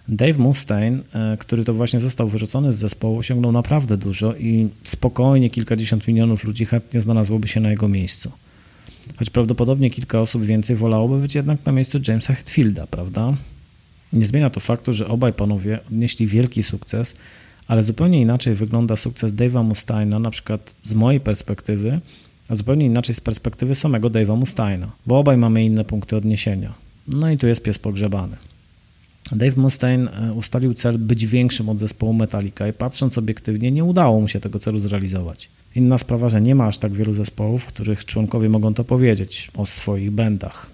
Dave 0.09 0.39
Mustaine, 0.39 0.99
e, 1.15 1.37
który 1.37 1.65
to 1.65 1.75
właśnie 1.75 2.01
został 2.01 2.29
wyrzucony 2.29 2.73
z 2.73 2.77
zespołu, 2.77 3.19
osiągnął 3.19 3.53
naprawdę 3.53 3.97
dużo 3.97 4.35
i 4.35 4.69
spokojnie 4.83 5.51
kilkadziesiąt 5.51 6.09
milionów 6.09 6.45
ludzi 6.45 6.67
chętnie 6.67 7.01
znalazłoby 7.01 7.49
się 7.49 7.61
na 7.61 7.71
jego 7.71 7.89
miejscu. 7.89 8.33
Choć 9.19 9.31
prawdopodobnie 9.31 9.91
kilka 9.91 10.21
osób 10.21 10.45
więcej 10.45 10.77
wolałoby 10.77 11.19
być 11.19 11.35
jednak 11.35 11.67
na 11.67 11.73
miejscu 11.73 11.99
Jamesa 12.09 12.35
Hetfielda, 12.35 12.87
prawda? 12.87 13.37
Nie 14.13 14.27
zmienia 14.27 14.51
to 14.51 14.61
faktu, 14.61 14.93
że 14.93 15.09
obaj 15.09 15.33
panowie 15.33 15.79
odnieśli 15.87 16.27
wielki 16.27 16.63
sukces, 16.63 17.17
ale 17.69 17.83
zupełnie 17.83 18.21
inaczej 18.21 18.55
wygląda 18.55 18.97
sukces 18.97 19.33
Dave'a 19.33 19.65
Mustaina, 19.65 20.19
na 20.19 20.31
przykład 20.31 20.77
z 20.83 20.95
mojej 20.95 21.21
perspektywy, 21.21 22.01
a 22.49 22.55
zupełnie 22.55 22.87
inaczej 22.87 23.15
z 23.15 23.21
perspektywy 23.21 23.75
samego 23.75 24.11
Dave'a 24.11 24.37
Mustaina, 24.37 24.91
bo 25.07 25.19
obaj 25.19 25.37
mamy 25.37 25.65
inne 25.65 25.85
punkty 25.85 26.17
odniesienia. 26.17 26.75
No 27.09 27.31
i 27.31 27.39
tu 27.39 27.47
jest 27.47 27.63
pies 27.63 27.79
pogrzebany. 27.79 28.37
Dave 29.33 29.57
Mustaine 29.57 30.09
e, 30.09 30.33
ustalił 30.33 30.75
cel 30.75 30.99
być 30.99 31.27
większym 31.27 31.69
od 31.69 31.79
zespołu 31.79 32.13
Metallica 32.13 32.69
i 32.69 32.73
patrząc 32.73 33.19
obiektywnie 33.19 33.73
nie 33.73 33.85
udało 33.85 34.21
mu 34.21 34.29
się 34.29 34.41
tego 34.41 34.59
celu 34.59 34.79
zrealizować. 34.79 35.49
Inna 35.75 35.99
sprawa, 35.99 36.29
że 36.29 36.41
nie 36.41 36.55
ma 36.55 36.67
aż 36.67 36.79
tak 36.79 36.93
wielu 36.93 37.13
zespołów, 37.13 37.65
których 37.65 38.05
członkowie 38.05 38.49
mogą 38.49 38.75
to 38.75 38.85
powiedzieć 38.85 39.51
o 39.57 39.67
swoich 39.67 40.11
bendach. 40.11 40.71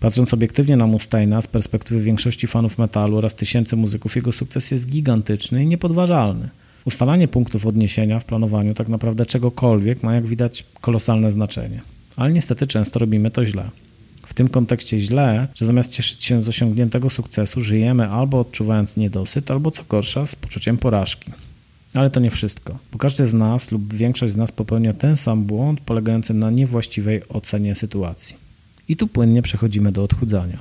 Patrząc 0.00 0.34
obiektywnie 0.34 0.76
na 0.76 0.86
Mustaina 0.86 1.42
z 1.42 1.46
perspektywy 1.46 2.00
większości 2.00 2.46
fanów 2.46 2.78
metalu 2.78 3.16
oraz 3.16 3.34
tysięcy 3.34 3.76
muzyków, 3.76 4.16
jego 4.16 4.32
sukces 4.32 4.70
jest 4.70 4.88
gigantyczny 4.88 5.62
i 5.62 5.66
niepodważalny. 5.66 6.48
Ustalanie 6.84 7.28
punktów 7.28 7.66
odniesienia 7.66 8.20
w 8.20 8.24
planowaniu 8.24 8.74
tak 8.74 8.88
naprawdę 8.88 9.26
czegokolwiek 9.26 10.02
ma, 10.02 10.14
jak 10.14 10.26
widać, 10.26 10.64
kolosalne 10.80 11.32
znaczenie. 11.32 11.80
Ale 12.16 12.32
niestety 12.32 12.66
często 12.66 12.98
robimy 12.98 13.30
to 13.30 13.44
źle. 13.44 13.70
W 14.26 14.34
tym 14.34 14.48
kontekście 14.48 14.98
źle, 14.98 15.48
że 15.54 15.66
zamiast 15.66 15.92
cieszyć 15.92 16.24
się 16.24 16.42
z 16.42 16.48
osiągniętego 16.48 17.10
sukcesu, 17.10 17.60
żyjemy 17.60 18.08
albo 18.08 18.40
odczuwając 18.40 18.96
niedosyt, 18.96 19.50
albo 19.50 19.70
co 19.70 19.82
gorsza, 19.88 20.26
z 20.26 20.36
poczuciem 20.36 20.78
porażki. 20.78 21.32
Ale 21.94 22.10
to 22.10 22.20
nie 22.20 22.30
wszystko, 22.30 22.78
bo 22.92 22.98
każdy 22.98 23.26
z 23.26 23.34
nas 23.34 23.72
lub 23.72 23.94
większość 23.94 24.32
z 24.32 24.36
nas 24.36 24.52
popełnia 24.52 24.92
ten 24.92 25.16
sam 25.16 25.44
błąd 25.44 25.80
polegający 25.80 26.34
na 26.34 26.50
niewłaściwej 26.50 27.28
ocenie 27.28 27.74
sytuacji. 27.74 28.36
I 28.88 28.96
tu 28.96 29.08
płynnie 29.08 29.42
przechodzimy 29.42 29.92
do 29.92 30.02
odchudzania. 30.02 30.58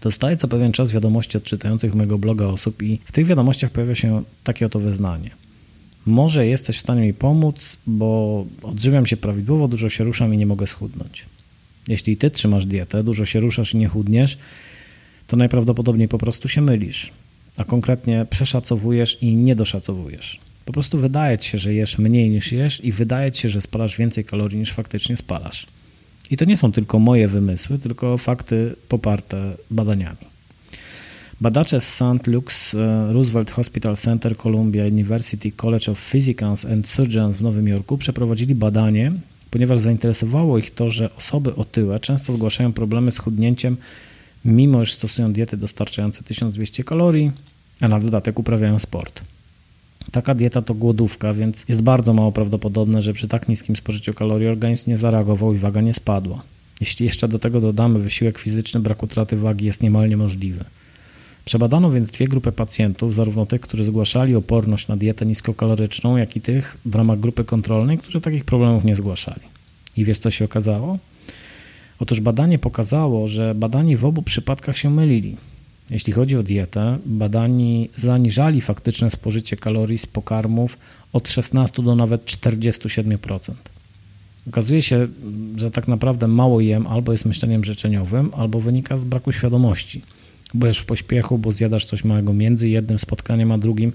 Dostaję 0.00 0.36
co 0.36 0.48
pewien 0.48 0.72
czas 0.72 0.92
wiadomości 0.92 1.36
od 1.38 1.44
czytających 1.44 1.94
mojego 1.94 2.18
bloga 2.18 2.46
osób 2.46 2.82
i 2.82 2.98
w 3.04 3.12
tych 3.12 3.26
wiadomościach 3.26 3.70
pojawia 3.70 3.94
się 3.94 4.22
takie 4.44 4.66
oto 4.66 4.78
wyznanie. 4.78 5.30
Może 6.06 6.46
jesteś 6.46 6.76
w 6.76 6.80
stanie 6.80 7.02
mi 7.02 7.14
pomóc, 7.14 7.76
bo 7.86 8.46
odżywiam 8.62 9.06
się 9.06 9.16
prawidłowo, 9.16 9.68
dużo 9.68 9.88
się 9.88 10.04
ruszam 10.04 10.34
i 10.34 10.36
nie 10.36 10.46
mogę 10.46 10.66
schudnąć. 10.66 11.26
Jeśli 11.88 12.16
ty 12.16 12.30
trzymasz 12.30 12.66
dietę, 12.66 13.04
dużo 13.04 13.24
się 13.24 13.40
ruszasz 13.40 13.74
i 13.74 13.76
nie 13.76 13.88
chudniesz, 13.88 14.38
to 15.26 15.36
najprawdopodobniej 15.36 16.08
po 16.08 16.18
prostu 16.18 16.48
się 16.48 16.60
mylisz, 16.60 17.12
a 17.56 17.64
konkretnie 17.64 18.26
przeszacowujesz 18.30 19.18
i 19.22 19.34
niedoszacowujesz. 19.34 20.40
Po 20.64 20.72
prostu 20.72 20.98
wydaje 20.98 21.38
ci 21.38 21.50
się, 21.50 21.58
że 21.58 21.74
jesz 21.74 21.98
mniej 21.98 22.30
niż 22.30 22.52
jesz 22.52 22.84
i 22.84 22.92
wydaje 22.92 23.32
ci 23.32 23.42
się, 23.42 23.48
że 23.48 23.60
spalasz 23.60 23.96
więcej 23.96 24.24
kalorii 24.24 24.58
niż 24.58 24.72
faktycznie 24.72 25.16
spalasz. 25.16 25.66
I 26.30 26.36
to 26.36 26.44
nie 26.44 26.56
są 26.56 26.72
tylko 26.72 26.98
moje 26.98 27.28
wymysły, 27.28 27.78
tylko 27.78 28.18
fakty 28.18 28.74
poparte 28.88 29.56
badaniami. 29.70 30.34
Badacze 31.40 31.80
z 31.80 31.94
St. 31.94 32.26
Luke's 32.26 32.78
e, 32.78 33.12
Roosevelt 33.12 33.50
Hospital 33.50 33.96
Center 33.96 34.36
Columbia 34.36 34.84
University 34.84 35.52
College 35.52 35.92
of 35.92 35.98
Physicians 35.98 36.64
and 36.64 36.88
Surgeons 36.88 37.36
w 37.36 37.42
Nowym 37.42 37.68
Jorku 37.68 37.98
przeprowadzili 37.98 38.54
badanie, 38.54 39.12
ponieważ 39.54 39.78
zainteresowało 39.78 40.58
ich 40.58 40.70
to, 40.70 40.90
że 40.90 41.16
osoby 41.16 41.54
otyłe 41.54 42.00
często 42.00 42.32
zgłaszają 42.32 42.72
problemy 42.72 43.12
z 43.12 43.18
chudnięciem, 43.18 43.76
mimo 44.44 44.82
iż 44.82 44.92
stosują 44.92 45.32
diety 45.32 45.56
dostarczające 45.56 46.24
1200 46.24 46.84
kalorii, 46.84 47.30
a 47.80 47.88
na 47.88 48.00
dodatek 48.00 48.38
uprawiają 48.38 48.78
sport. 48.78 49.22
Taka 50.12 50.34
dieta 50.34 50.62
to 50.62 50.74
głodówka, 50.74 51.34
więc 51.34 51.64
jest 51.68 51.82
bardzo 51.82 52.14
mało 52.14 52.32
prawdopodobne, 52.32 53.02
że 53.02 53.12
przy 53.12 53.28
tak 53.28 53.48
niskim 53.48 53.76
spożyciu 53.76 54.14
kalorii 54.14 54.48
organizm 54.48 54.90
nie 54.90 54.96
zareagował 54.96 55.54
i 55.54 55.58
waga 55.58 55.80
nie 55.80 55.94
spadła. 55.94 56.42
Jeśli 56.80 57.06
jeszcze 57.06 57.28
do 57.28 57.38
tego 57.38 57.60
dodamy 57.60 57.98
wysiłek 57.98 58.38
fizyczny, 58.38 58.80
brak 58.80 59.02
utraty 59.02 59.36
wagi 59.36 59.66
jest 59.66 59.82
niemal 59.82 60.08
niemożliwy. 60.08 60.64
Przebadano 61.44 61.90
więc 61.90 62.10
dwie 62.10 62.28
grupy 62.28 62.52
pacjentów, 62.52 63.14
zarówno 63.14 63.46
tych, 63.46 63.60
którzy 63.60 63.84
zgłaszali 63.84 64.34
oporność 64.34 64.88
na 64.88 64.96
dietę 64.96 65.26
niskokaloryczną, 65.26 66.16
jak 66.16 66.36
i 66.36 66.40
tych 66.40 66.76
w 66.84 66.94
ramach 66.94 67.20
grupy 67.20 67.44
kontrolnej, 67.44 67.98
którzy 67.98 68.20
takich 68.20 68.44
problemów 68.44 68.84
nie 68.84 68.96
zgłaszali. 68.96 69.40
I 69.96 70.04
wiesz, 70.04 70.18
co 70.18 70.30
się 70.30 70.44
okazało? 70.44 70.98
Otóż 71.98 72.20
badanie 72.20 72.58
pokazało, 72.58 73.28
że 73.28 73.54
badani 73.54 73.96
w 73.96 74.04
obu 74.04 74.22
przypadkach 74.22 74.78
się 74.78 74.90
mylili. 74.90 75.36
Jeśli 75.90 76.12
chodzi 76.12 76.36
o 76.36 76.42
dietę, 76.42 76.98
badani 77.06 77.90
zaniżali 77.96 78.60
faktyczne 78.60 79.10
spożycie 79.10 79.56
kalorii 79.56 79.98
z 79.98 80.06
pokarmów 80.06 80.78
od 81.12 81.30
16 81.30 81.82
do 81.82 81.96
nawet 81.96 82.24
47%. 82.24 83.52
Okazuje 84.48 84.82
się, 84.82 85.08
że 85.56 85.70
tak 85.70 85.88
naprawdę 85.88 86.28
mało 86.28 86.60
jem 86.60 86.86
albo 86.86 87.12
jest 87.12 87.24
myśleniem 87.24 87.64
życzeniowym, 87.64 88.30
albo 88.36 88.60
wynika 88.60 88.96
z 88.96 89.04
braku 89.04 89.32
świadomości. 89.32 90.02
Byłeś 90.54 90.78
w 90.78 90.84
pośpiechu, 90.84 91.38
bo 91.38 91.52
zjadasz 91.52 91.86
coś 91.86 92.04
małego 92.04 92.32
między 92.32 92.68
jednym 92.68 92.98
spotkaniem 92.98 93.52
a 93.52 93.58
drugim 93.58 93.92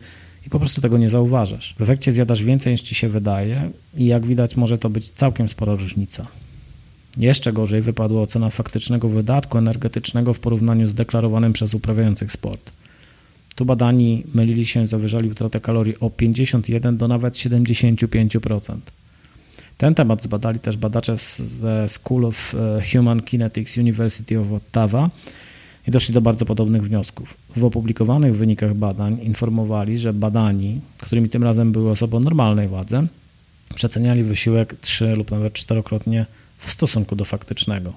i 0.47 0.49
po 0.49 0.59
prostu 0.59 0.81
tego 0.81 0.97
nie 0.97 1.09
zauważasz. 1.09 1.75
W 1.79 1.81
efekcie 1.81 2.11
zjadasz 2.11 2.43
więcej 2.43 2.71
niż 2.71 2.81
ci 2.81 2.95
się 2.95 3.09
wydaje 3.09 3.71
i 3.97 4.05
jak 4.05 4.25
widać 4.25 4.57
może 4.57 4.77
to 4.77 4.89
być 4.89 5.09
całkiem 5.09 5.49
spora 5.49 5.73
różnica. 5.73 6.27
Jeszcze 7.17 7.53
gorzej 7.53 7.81
wypadła 7.81 8.21
ocena 8.21 8.49
faktycznego 8.49 9.09
wydatku 9.09 9.57
energetycznego 9.57 10.33
w 10.33 10.39
porównaniu 10.39 10.87
z 10.87 10.93
deklarowanym 10.93 11.53
przez 11.53 11.73
uprawiających 11.73 12.31
sport. 12.31 12.71
Tu 13.55 13.65
badani 13.65 14.23
mylili 14.33 14.65
się, 14.65 14.87
zawyżali 14.87 15.31
utratę 15.31 15.59
kalorii 15.59 15.99
o 15.99 16.09
51 16.09 16.97
do 16.97 17.07
nawet 17.07 17.33
75%. 17.33 18.77
Ten 19.77 19.95
temat 19.95 20.23
zbadali 20.23 20.59
też 20.59 20.77
badacze 20.77 21.17
ze 21.17 21.89
School 21.89 22.25
of 22.25 22.55
e, 22.55 22.81
Human 22.91 23.21
Kinetics 23.21 23.77
University 23.77 24.39
of 24.39 24.51
Ottawa 24.51 25.09
i 25.89 25.91
doszli 25.91 26.13
do 26.13 26.21
bardzo 26.21 26.45
podobnych 26.45 26.83
wniosków. 26.83 27.37
W 27.55 27.63
opublikowanych 27.63 28.35
wynikach 28.35 28.73
badań 28.73 29.17
informowali, 29.23 29.97
że 29.97 30.13
badani, 30.13 30.81
którymi 30.97 31.29
tym 31.29 31.43
razem 31.43 31.71
były 31.71 31.91
osoby 31.91 32.17
o 32.17 32.19
normalnej 32.19 32.67
wadze, 32.67 33.07
przeceniali 33.75 34.23
wysiłek 34.23 34.75
3 34.81 35.15
lub 35.15 35.31
nawet 35.31 35.53
czterokrotnie 35.53 36.25
w 36.57 36.69
stosunku 36.69 37.15
do 37.15 37.25
faktycznego. 37.25 37.93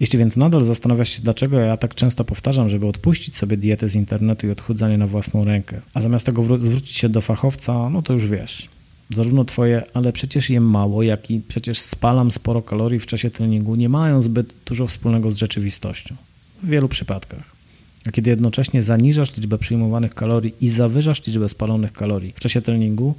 Jeśli 0.00 0.18
więc 0.18 0.36
nadal 0.36 0.62
zastanawiasz 0.62 1.08
się, 1.08 1.22
dlaczego 1.22 1.60
ja 1.60 1.76
tak 1.76 1.94
często 1.94 2.24
powtarzam, 2.24 2.68
żeby 2.68 2.86
odpuścić 2.86 3.36
sobie 3.36 3.56
dietę 3.56 3.88
z 3.88 3.94
internetu 3.94 4.46
i 4.46 4.50
odchudzanie 4.50 4.98
na 4.98 5.06
własną 5.06 5.44
rękę, 5.44 5.80
a 5.94 6.00
zamiast 6.00 6.26
tego 6.26 6.58
zwrócić 6.58 6.96
się 6.96 7.08
do 7.08 7.20
fachowca, 7.20 7.90
no 7.90 8.02
to 8.02 8.12
już 8.12 8.26
wiesz. 8.26 8.68
Zarówno 9.10 9.44
twoje, 9.44 9.82
ale 9.94 10.12
przecież 10.12 10.50
jem 10.50 10.70
mało, 10.70 11.02
jak 11.02 11.30
i 11.30 11.40
przecież 11.40 11.78
spalam 11.78 12.30
sporo 12.30 12.62
kalorii 12.62 13.00
w 13.00 13.06
czasie 13.06 13.30
treningu, 13.30 13.74
nie 13.74 13.88
mają 13.88 14.22
zbyt 14.22 14.54
dużo 14.66 14.86
wspólnego 14.86 15.30
z 15.30 15.36
rzeczywistością. 15.36 16.16
W 16.62 16.68
wielu 16.68 16.88
przypadkach. 16.88 17.58
A 18.06 18.10
kiedy 18.10 18.30
jednocześnie 18.30 18.82
zaniżasz 18.82 19.36
liczbę 19.36 19.58
przyjmowanych 19.58 20.14
kalorii 20.14 20.54
i 20.60 20.68
zawyżasz 20.68 21.26
liczbę 21.26 21.48
spalonych 21.48 21.92
kalorii 21.92 22.32
w 22.36 22.40
czasie 22.40 22.60
treningu, 22.62 23.14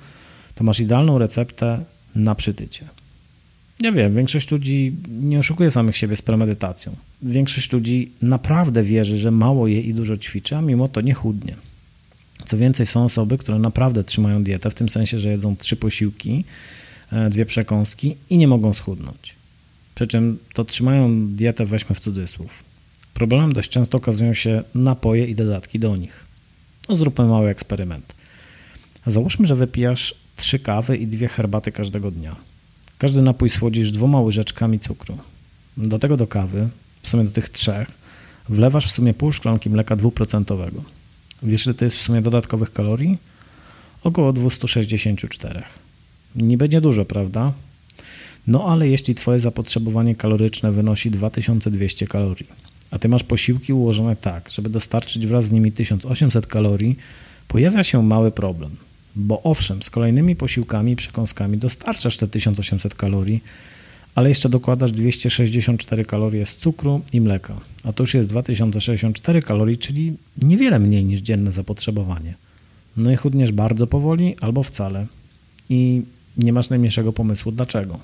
to 0.56 0.64
masz 0.64 0.80
idealną 0.80 1.18
receptę 1.18 1.84
na 2.16 2.36
przytycie. 2.36 2.88
Ja 3.82 3.92
wiem, 3.92 4.16
większość 4.16 4.52
ludzi 4.52 4.94
nie 5.22 5.40
oszukuje 5.40 5.72
samych 5.72 5.98
siebie 5.98 6.16
z 6.16 6.22
premedytacją. 6.22 6.96
Większość 7.22 7.72
ludzi 7.72 8.12
naprawdę 8.22 8.84
wierzy, 8.84 9.18
że 9.18 9.32
mało 9.32 9.68
je 9.68 9.82
i 9.82 9.94
dużo 9.94 10.18
ćwiczy, 10.18 10.56
a 10.56 10.62
mimo 10.62 10.88
to 10.88 11.02
nie 11.02 11.14
chudnie. 11.14 11.56
Co 12.46 12.58
więcej, 12.58 12.86
są 12.86 13.04
osoby, 13.04 13.38
które 13.38 13.60
naprawdę 13.60 14.04
trzymają 14.04 14.44
dietę, 14.44 14.70
w 14.70 14.74
tym 14.74 14.90
sensie, 14.90 15.20
że 15.20 15.30
jedzą 15.30 15.56
trzy 15.56 15.76
posiłki, 15.76 16.44
e, 17.12 17.30
dwie 17.30 17.46
przekąski 17.46 18.16
i 18.30 18.38
nie 18.38 18.48
mogą 18.48 18.74
schudnąć. 18.74 19.36
Przy 19.96 20.08
czym 20.08 20.38
to 20.54 20.66
trzymają 20.66 21.28
dietę, 21.28 21.66
weźmy 21.66 21.96
w 21.96 22.00
cudzysłów. 22.00 22.69
Problemem 23.20 23.54
dość 23.54 23.70
często 23.70 23.98
okazują 23.98 24.34
się 24.34 24.64
napoje 24.76 25.26
i 25.26 25.36
dodatki 25.36 25.80
do 25.80 25.96
nich. 25.96 26.26
No, 26.90 26.96
zróbmy 26.96 27.26
mały 27.26 27.50
eksperyment. 27.50 28.16
Załóżmy, 29.06 29.48
że 29.48 29.56
wypijasz 29.56 30.16
trzy 30.36 30.60
kawy 30.60 30.98
i 30.98 31.08
dwie 31.08 31.28
herbaty 31.28 31.72
każdego 31.72 32.12
dnia. 32.12 32.36
Każdy 32.98 33.22
napój 33.22 33.50
słodzisz 33.50 33.92
dwoma 33.92 34.22
łyżeczkami 34.22 34.80
cukru. 34.80 35.18
Do 35.78 36.00
tego 36.00 36.18
do 36.18 36.28
kawy, 36.28 36.70
w 37.02 37.10
sumie 37.10 37.24
do 37.24 37.32
tych 37.32 37.50
trzech, 37.50 37.92
wlewasz 38.50 38.88
w 38.88 38.92
sumie 38.92 39.14
pół 39.14 39.32
szklanki 39.32 39.70
mleka 39.70 39.96
dwuprocentowego. 39.96 40.84
Wiesz, 41.44 41.66
ile 41.66 41.76
to 41.76 41.86
jest 41.86 41.98
w 41.98 42.02
sumie 42.02 42.22
dodatkowych 42.22 42.74
kalorii? 42.74 43.18
Około 44.04 44.34
264. 44.34 45.64
Nie 46.36 46.58
będzie 46.58 46.82
dużo, 46.82 47.06
prawda? 47.06 47.54
No 48.48 48.68
ale 48.68 48.88
jeśli 48.88 49.16
twoje 49.16 49.40
zapotrzebowanie 49.40 50.16
kaloryczne 50.16 50.72
wynosi 50.72 51.12
2200 51.12 52.08
kalorii, 52.08 52.48
a 52.92 53.00
ty 53.00 53.10
masz 53.10 53.24
posiłki 53.24 53.74
ułożone 53.74 54.16
tak, 54.16 54.50
żeby 54.50 54.70
dostarczyć 54.70 55.28
wraz 55.28 55.46
z 55.46 55.52
nimi 55.52 55.72
1800 55.72 56.48
kalorii, 56.48 56.98
pojawia 57.48 57.84
się 57.84 58.04
mały 58.04 58.32
problem– 58.32 58.76
bo 59.16 59.44
owszem, 59.44 59.84
z 59.84 59.90
kolejnymi 59.90 60.36
posiłkami 60.36 60.92
i 60.92 60.96
przekąskami 60.96 61.58
dostarczasz 61.58 62.18
te 62.18 62.28
1800 62.28 62.96
kalorii, 62.96 63.44
ale 64.16 64.30
jeszcze 64.30 64.50
dokładasz 64.50 64.92
264 64.92 66.06
kalorie 66.06 66.46
z 66.46 66.58
cukru 66.58 67.02
i 67.14 67.22
mleka, 67.22 67.56
a 67.84 67.94
to 67.94 68.04
już 68.04 68.14
jest 68.14 68.30
2064 68.30 69.42
kalorii, 69.42 69.78
czyli 69.78 70.14
niewiele 70.42 70.80
mniej 70.80 71.06
niż 71.06 71.22
dzienne 71.22 71.52
zapotrzebowanie. 71.52 72.34
No 72.98 73.12
i 73.12 73.16
chudniesz 73.16 73.52
bardzo 73.52 73.88
powoli 73.88 74.36
albo 74.42 74.64
wcale 74.64 75.08
i 75.70 76.02
nie 76.38 76.54
masz 76.54 76.70
najmniejszego 76.70 77.14
pomysłu 77.14 77.52
dlaczego. 77.52 78.00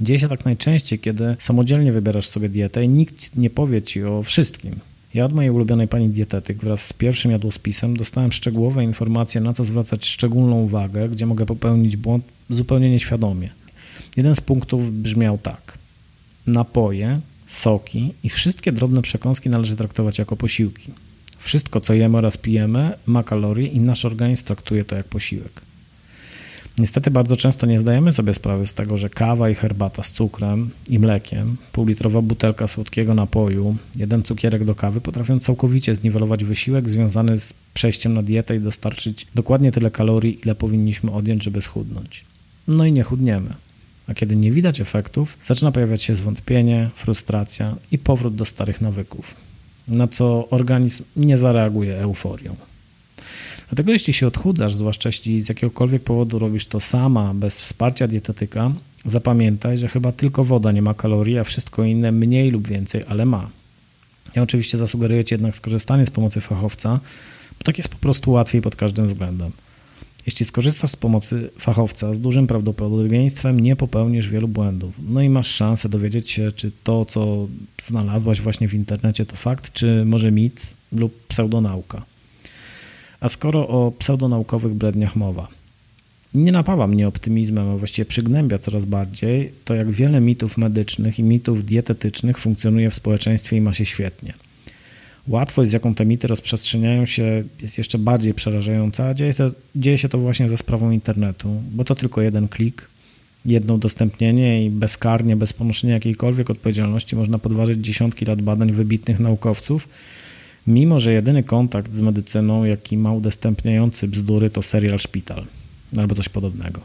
Dzieje 0.00 0.18
się 0.18 0.28
tak 0.28 0.44
najczęściej, 0.44 0.98
kiedy 0.98 1.36
samodzielnie 1.38 1.92
wybierasz 1.92 2.26
sobie 2.26 2.48
dietę 2.48 2.84
i 2.84 2.88
nikt 2.88 3.36
nie 3.36 3.50
powie 3.50 3.82
ci 3.82 4.04
o 4.04 4.22
wszystkim. 4.22 4.76
Ja 5.14 5.24
od 5.24 5.32
mojej 5.32 5.50
ulubionej 5.50 5.88
pani 5.88 6.08
dietetyk 6.08 6.58
wraz 6.58 6.86
z 6.86 6.92
pierwszym 6.92 7.30
jadłospisem 7.30 7.96
dostałem 7.96 8.32
szczegółowe 8.32 8.84
informacje, 8.84 9.40
na 9.40 9.52
co 9.52 9.64
zwracać 9.64 10.06
szczególną 10.06 10.62
uwagę, 10.62 11.08
gdzie 11.08 11.26
mogę 11.26 11.46
popełnić 11.46 11.96
błąd 11.96 12.24
zupełnie 12.50 12.90
nieświadomie. 12.90 13.50
Jeden 14.16 14.34
z 14.34 14.40
punktów 14.40 15.02
brzmiał 15.02 15.38
tak. 15.38 15.78
Napoje, 16.46 17.20
soki 17.46 18.14
i 18.22 18.28
wszystkie 18.28 18.72
drobne 18.72 19.02
przekąski 19.02 19.50
należy 19.50 19.76
traktować 19.76 20.18
jako 20.18 20.36
posiłki. 20.36 20.92
Wszystko, 21.38 21.80
co 21.80 21.94
jemy 21.94 22.18
oraz 22.18 22.36
pijemy, 22.36 22.92
ma 23.06 23.22
kalorie 23.22 23.66
i 23.66 23.80
nasz 23.80 24.04
organizm 24.04 24.44
traktuje 24.44 24.84
to 24.84 24.96
jak 24.96 25.06
posiłek. 25.06 25.60
Niestety 26.78 27.10
bardzo 27.10 27.36
często 27.36 27.66
nie 27.66 27.80
zdajemy 27.80 28.12
sobie 28.12 28.34
sprawy 28.34 28.66
z 28.66 28.74
tego, 28.74 28.98
że 28.98 29.10
kawa 29.10 29.50
i 29.50 29.54
herbata 29.54 30.02
z 30.02 30.12
cukrem 30.12 30.70
i 30.88 30.98
mlekiem, 30.98 31.56
półlitrowa 31.72 32.22
butelka 32.22 32.66
słodkiego 32.66 33.14
napoju, 33.14 33.76
jeden 33.96 34.22
cukierek 34.22 34.64
do 34.64 34.74
kawy 34.74 35.00
potrafią 35.00 35.40
całkowicie 35.40 35.94
zniwelować 35.94 36.44
wysiłek 36.44 36.90
związany 36.90 37.38
z 37.38 37.54
przejściem 37.74 38.14
na 38.14 38.22
dietę 38.22 38.56
i 38.56 38.60
dostarczyć 38.60 39.26
dokładnie 39.34 39.72
tyle 39.72 39.90
kalorii, 39.90 40.40
ile 40.42 40.54
powinniśmy 40.54 41.12
odjąć, 41.12 41.42
żeby 41.44 41.62
schudnąć. 41.62 42.24
No 42.68 42.86
i 42.86 42.92
nie 42.92 43.02
chudniemy. 43.02 43.54
A 44.06 44.14
kiedy 44.14 44.36
nie 44.36 44.52
widać 44.52 44.80
efektów, 44.80 45.38
zaczyna 45.42 45.72
pojawiać 45.72 46.02
się 46.02 46.14
zwątpienie, 46.14 46.90
frustracja 46.96 47.74
i 47.92 47.98
powrót 47.98 48.34
do 48.34 48.44
starych 48.44 48.80
nawyków, 48.80 49.34
na 49.88 50.08
co 50.08 50.48
organizm 50.50 51.04
nie 51.16 51.38
zareaguje 51.38 52.00
euforią. 52.00 52.56
Dlatego 53.68 53.92
jeśli 53.92 54.12
się 54.12 54.26
odchudzasz, 54.26 54.74
zwłaszcza 54.74 55.08
jeśli 55.08 55.40
z 55.40 55.48
jakiegokolwiek 55.48 56.02
powodu 56.02 56.38
robisz 56.38 56.66
to 56.66 56.80
sama, 56.80 57.34
bez 57.34 57.60
wsparcia 57.60 58.08
dietetyka, 58.08 58.72
zapamiętaj, 59.04 59.78
że 59.78 59.88
chyba 59.88 60.12
tylko 60.12 60.44
woda 60.44 60.72
nie 60.72 60.82
ma 60.82 60.94
kalorii, 60.94 61.38
a 61.38 61.44
wszystko 61.44 61.84
inne 61.84 62.12
mniej 62.12 62.50
lub 62.50 62.68
więcej, 62.68 63.02
ale 63.08 63.26
ma. 63.26 63.50
Ja 64.34 64.42
oczywiście 64.42 64.78
zasugeruję 64.78 65.24
Ci 65.24 65.34
jednak 65.34 65.56
skorzystanie 65.56 66.06
z 66.06 66.10
pomocy 66.10 66.40
fachowca, 66.40 67.00
bo 67.58 67.64
tak 67.64 67.78
jest 67.78 67.88
po 67.88 67.96
prostu 67.96 68.30
łatwiej 68.30 68.62
pod 68.62 68.76
każdym 68.76 69.06
względem. 69.06 69.52
Jeśli 70.26 70.46
skorzystasz 70.46 70.90
z 70.90 70.96
pomocy 70.96 71.50
fachowca, 71.58 72.14
z 72.14 72.20
dużym 72.20 72.46
prawdopodobieństwem 72.46 73.60
nie 73.60 73.76
popełnisz 73.76 74.28
wielu 74.28 74.48
błędów. 74.48 74.94
No 75.08 75.22
i 75.22 75.28
masz 75.28 75.48
szansę 75.48 75.88
dowiedzieć 75.88 76.30
się, 76.30 76.52
czy 76.52 76.70
to, 76.84 77.04
co 77.04 77.48
znalazłaś 77.82 78.40
właśnie 78.40 78.68
w 78.68 78.74
internecie, 78.74 79.26
to 79.26 79.36
fakt, 79.36 79.72
czy 79.72 80.04
może 80.04 80.32
mit 80.32 80.74
lub 80.92 81.26
pseudonauka. 81.26 82.02
A 83.24 83.28
skoro 83.28 83.68
o 83.68 83.92
pseudonaukowych 83.98 84.74
bredniach 84.74 85.16
mowa, 85.16 85.48
nie 86.34 86.52
napawa 86.52 86.86
mnie 86.86 87.08
optymizmem, 87.08 87.68
a 87.68 87.76
właściwie 87.76 88.06
przygnębia 88.06 88.58
coraz 88.58 88.84
bardziej 88.84 89.52
to, 89.64 89.74
jak 89.74 89.90
wiele 89.90 90.20
mitów 90.20 90.58
medycznych 90.58 91.18
i 91.18 91.22
mitów 91.22 91.64
dietetycznych 91.64 92.38
funkcjonuje 92.38 92.90
w 92.90 92.94
społeczeństwie 92.94 93.56
i 93.56 93.60
ma 93.60 93.74
się 93.74 93.84
świetnie. 93.84 94.32
Łatwość, 95.28 95.70
z 95.70 95.72
jaką 95.72 95.94
te 95.94 96.06
mity 96.06 96.26
rozprzestrzeniają 96.26 97.06
się, 97.06 97.44
jest 97.62 97.78
jeszcze 97.78 97.98
bardziej 97.98 98.34
przerażająca, 98.34 99.06
a 99.06 99.14
dzieje 99.14 99.32
się, 99.32 99.50
dzieje 99.76 99.98
się 99.98 100.08
to 100.08 100.18
właśnie 100.18 100.48
za 100.48 100.56
sprawą 100.56 100.90
internetu, 100.90 101.62
bo 101.72 101.84
to 101.84 101.94
tylko 101.94 102.22
jeden 102.22 102.48
klik, 102.48 102.88
jedno 103.44 103.74
udostępnienie 103.74 104.64
i 104.64 104.70
bezkarnie, 104.70 105.36
bez 105.36 105.52
ponoszenia 105.52 105.94
jakiejkolwiek 105.94 106.50
odpowiedzialności 106.50 107.16
można 107.16 107.38
podważyć 107.38 107.78
dziesiątki 107.78 108.24
lat 108.24 108.42
badań 108.42 108.72
wybitnych 108.72 109.20
naukowców, 109.20 109.88
mimo 110.66 111.00
że 111.00 111.12
jedyny 111.12 111.42
kontakt 111.42 111.92
z 111.92 112.00
medycyną, 112.00 112.64
jaki 112.64 112.96
ma 112.96 113.12
udostępniający 113.12 114.08
bzdury, 114.08 114.50
to 114.50 114.62
serial 114.62 114.98
Szpital 114.98 115.44
albo 115.96 116.14
coś 116.14 116.28
podobnego. 116.28 116.80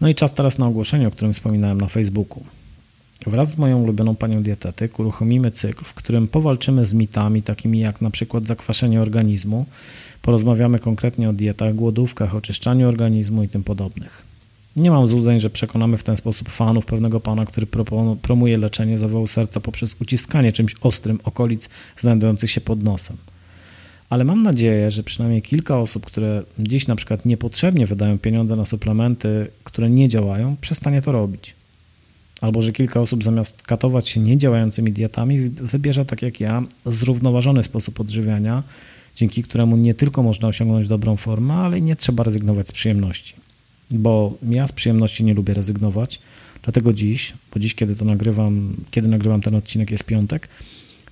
No 0.00 0.08
i 0.08 0.14
czas 0.14 0.34
teraz 0.34 0.58
na 0.58 0.66
ogłoszenie, 0.66 1.08
o 1.08 1.10
którym 1.10 1.32
wspominałem 1.32 1.80
na 1.80 1.88
Facebooku. 1.88 2.44
Wraz 3.26 3.50
z 3.50 3.58
moją 3.58 3.82
ulubioną 3.82 4.16
panią 4.16 4.42
dietetyk 4.42 4.98
uruchomimy 4.98 5.50
cykl, 5.50 5.84
w 5.84 5.94
którym 5.94 6.28
powalczymy 6.28 6.86
z 6.86 6.94
mitami 6.94 7.42
takimi 7.42 7.78
jak 7.78 8.00
na 8.00 8.10
przykład 8.10 8.46
zakwaszenie 8.46 9.02
organizmu, 9.02 9.66
porozmawiamy 10.22 10.78
konkretnie 10.78 11.28
o 11.28 11.32
dietach, 11.32 11.74
głodówkach, 11.74 12.34
oczyszczaniu 12.34 12.88
organizmu 12.88 13.42
i 13.42 13.48
tym 13.48 13.64
podobnych. 13.64 14.27
Nie 14.78 14.90
mam 14.90 15.06
złudzeń, 15.06 15.40
że 15.40 15.50
przekonamy 15.50 15.96
w 15.96 16.02
ten 16.02 16.16
sposób 16.16 16.48
fanów 16.48 16.86
pewnego 16.86 17.20
pana, 17.20 17.46
który 17.46 17.66
promuje 18.22 18.58
leczenie 18.58 18.98
zawału 18.98 19.26
serca 19.26 19.60
poprzez 19.60 19.96
uciskanie 20.00 20.52
czymś 20.52 20.74
ostrym 20.80 21.18
okolic 21.24 21.68
znajdujących 21.96 22.50
się 22.50 22.60
pod 22.60 22.82
nosem. 22.82 23.16
Ale 24.10 24.24
mam 24.24 24.42
nadzieję, 24.42 24.90
że 24.90 25.02
przynajmniej 25.02 25.42
kilka 25.42 25.78
osób, 25.78 26.06
które 26.06 26.42
dziś 26.58 26.86
na 26.86 26.96
przykład 26.96 27.26
niepotrzebnie 27.26 27.86
wydają 27.86 28.18
pieniądze 28.18 28.56
na 28.56 28.64
suplementy, 28.64 29.46
które 29.64 29.90
nie 29.90 30.08
działają, 30.08 30.56
przestanie 30.60 31.02
to 31.02 31.12
robić. 31.12 31.54
Albo 32.40 32.62
że 32.62 32.72
kilka 32.72 33.00
osób 33.00 33.24
zamiast 33.24 33.62
katować 33.62 34.08
się 34.08 34.20
niedziałającymi 34.20 34.92
dietami, 34.92 35.48
wybierze 35.48 36.06
tak 36.06 36.22
jak 36.22 36.40
ja 36.40 36.62
zrównoważony 36.84 37.62
sposób 37.62 38.00
odżywiania, 38.00 38.62
dzięki 39.14 39.42
któremu 39.42 39.76
nie 39.76 39.94
tylko 39.94 40.22
można 40.22 40.48
osiągnąć 40.48 40.88
dobrą 40.88 41.16
formę, 41.16 41.54
ale 41.54 41.78
i 41.78 41.82
nie 41.82 41.96
trzeba 41.96 42.22
rezygnować 42.22 42.68
z 42.68 42.72
przyjemności 42.72 43.47
bo 43.90 44.38
ja 44.42 44.66
z 44.66 44.72
przyjemności 44.72 45.24
nie 45.24 45.34
lubię 45.34 45.54
rezygnować. 45.54 46.20
Dlatego 46.62 46.92
dziś, 46.92 47.32
bo 47.54 47.60
dziś, 47.60 47.74
kiedy 47.74 47.96
to 47.96 48.04
nagrywam, 48.04 48.76
kiedy 48.90 49.08
nagrywam 49.08 49.40
ten 49.40 49.54
odcinek, 49.54 49.90
jest 49.90 50.04
piątek, 50.04 50.48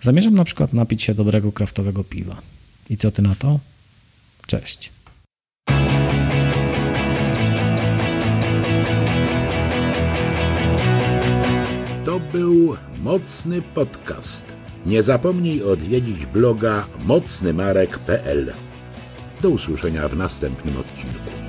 zamierzam 0.02 0.34
na 0.34 0.44
przykład 0.44 0.72
napić 0.72 1.02
się 1.02 1.14
dobrego 1.14 1.52
kraftowego 1.52 2.04
piwa. 2.04 2.42
I 2.90 2.96
co 2.96 3.10
ty 3.10 3.22
na 3.22 3.34
to? 3.34 3.60
Cześć. 4.46 4.92
To 12.04 12.20
był 12.32 12.76
mocny 13.02 13.62
podcast. 13.62 14.46
Nie 14.86 15.02
zapomnij 15.02 15.62
odwiedzić 15.62 16.26
bloga 16.26 16.86
mocnymarek.pl. 17.04 18.52
Do 19.42 19.50
usłyszenia 19.50 20.08
w 20.08 20.16
następnym 20.16 20.76
odcinku. 20.76 21.45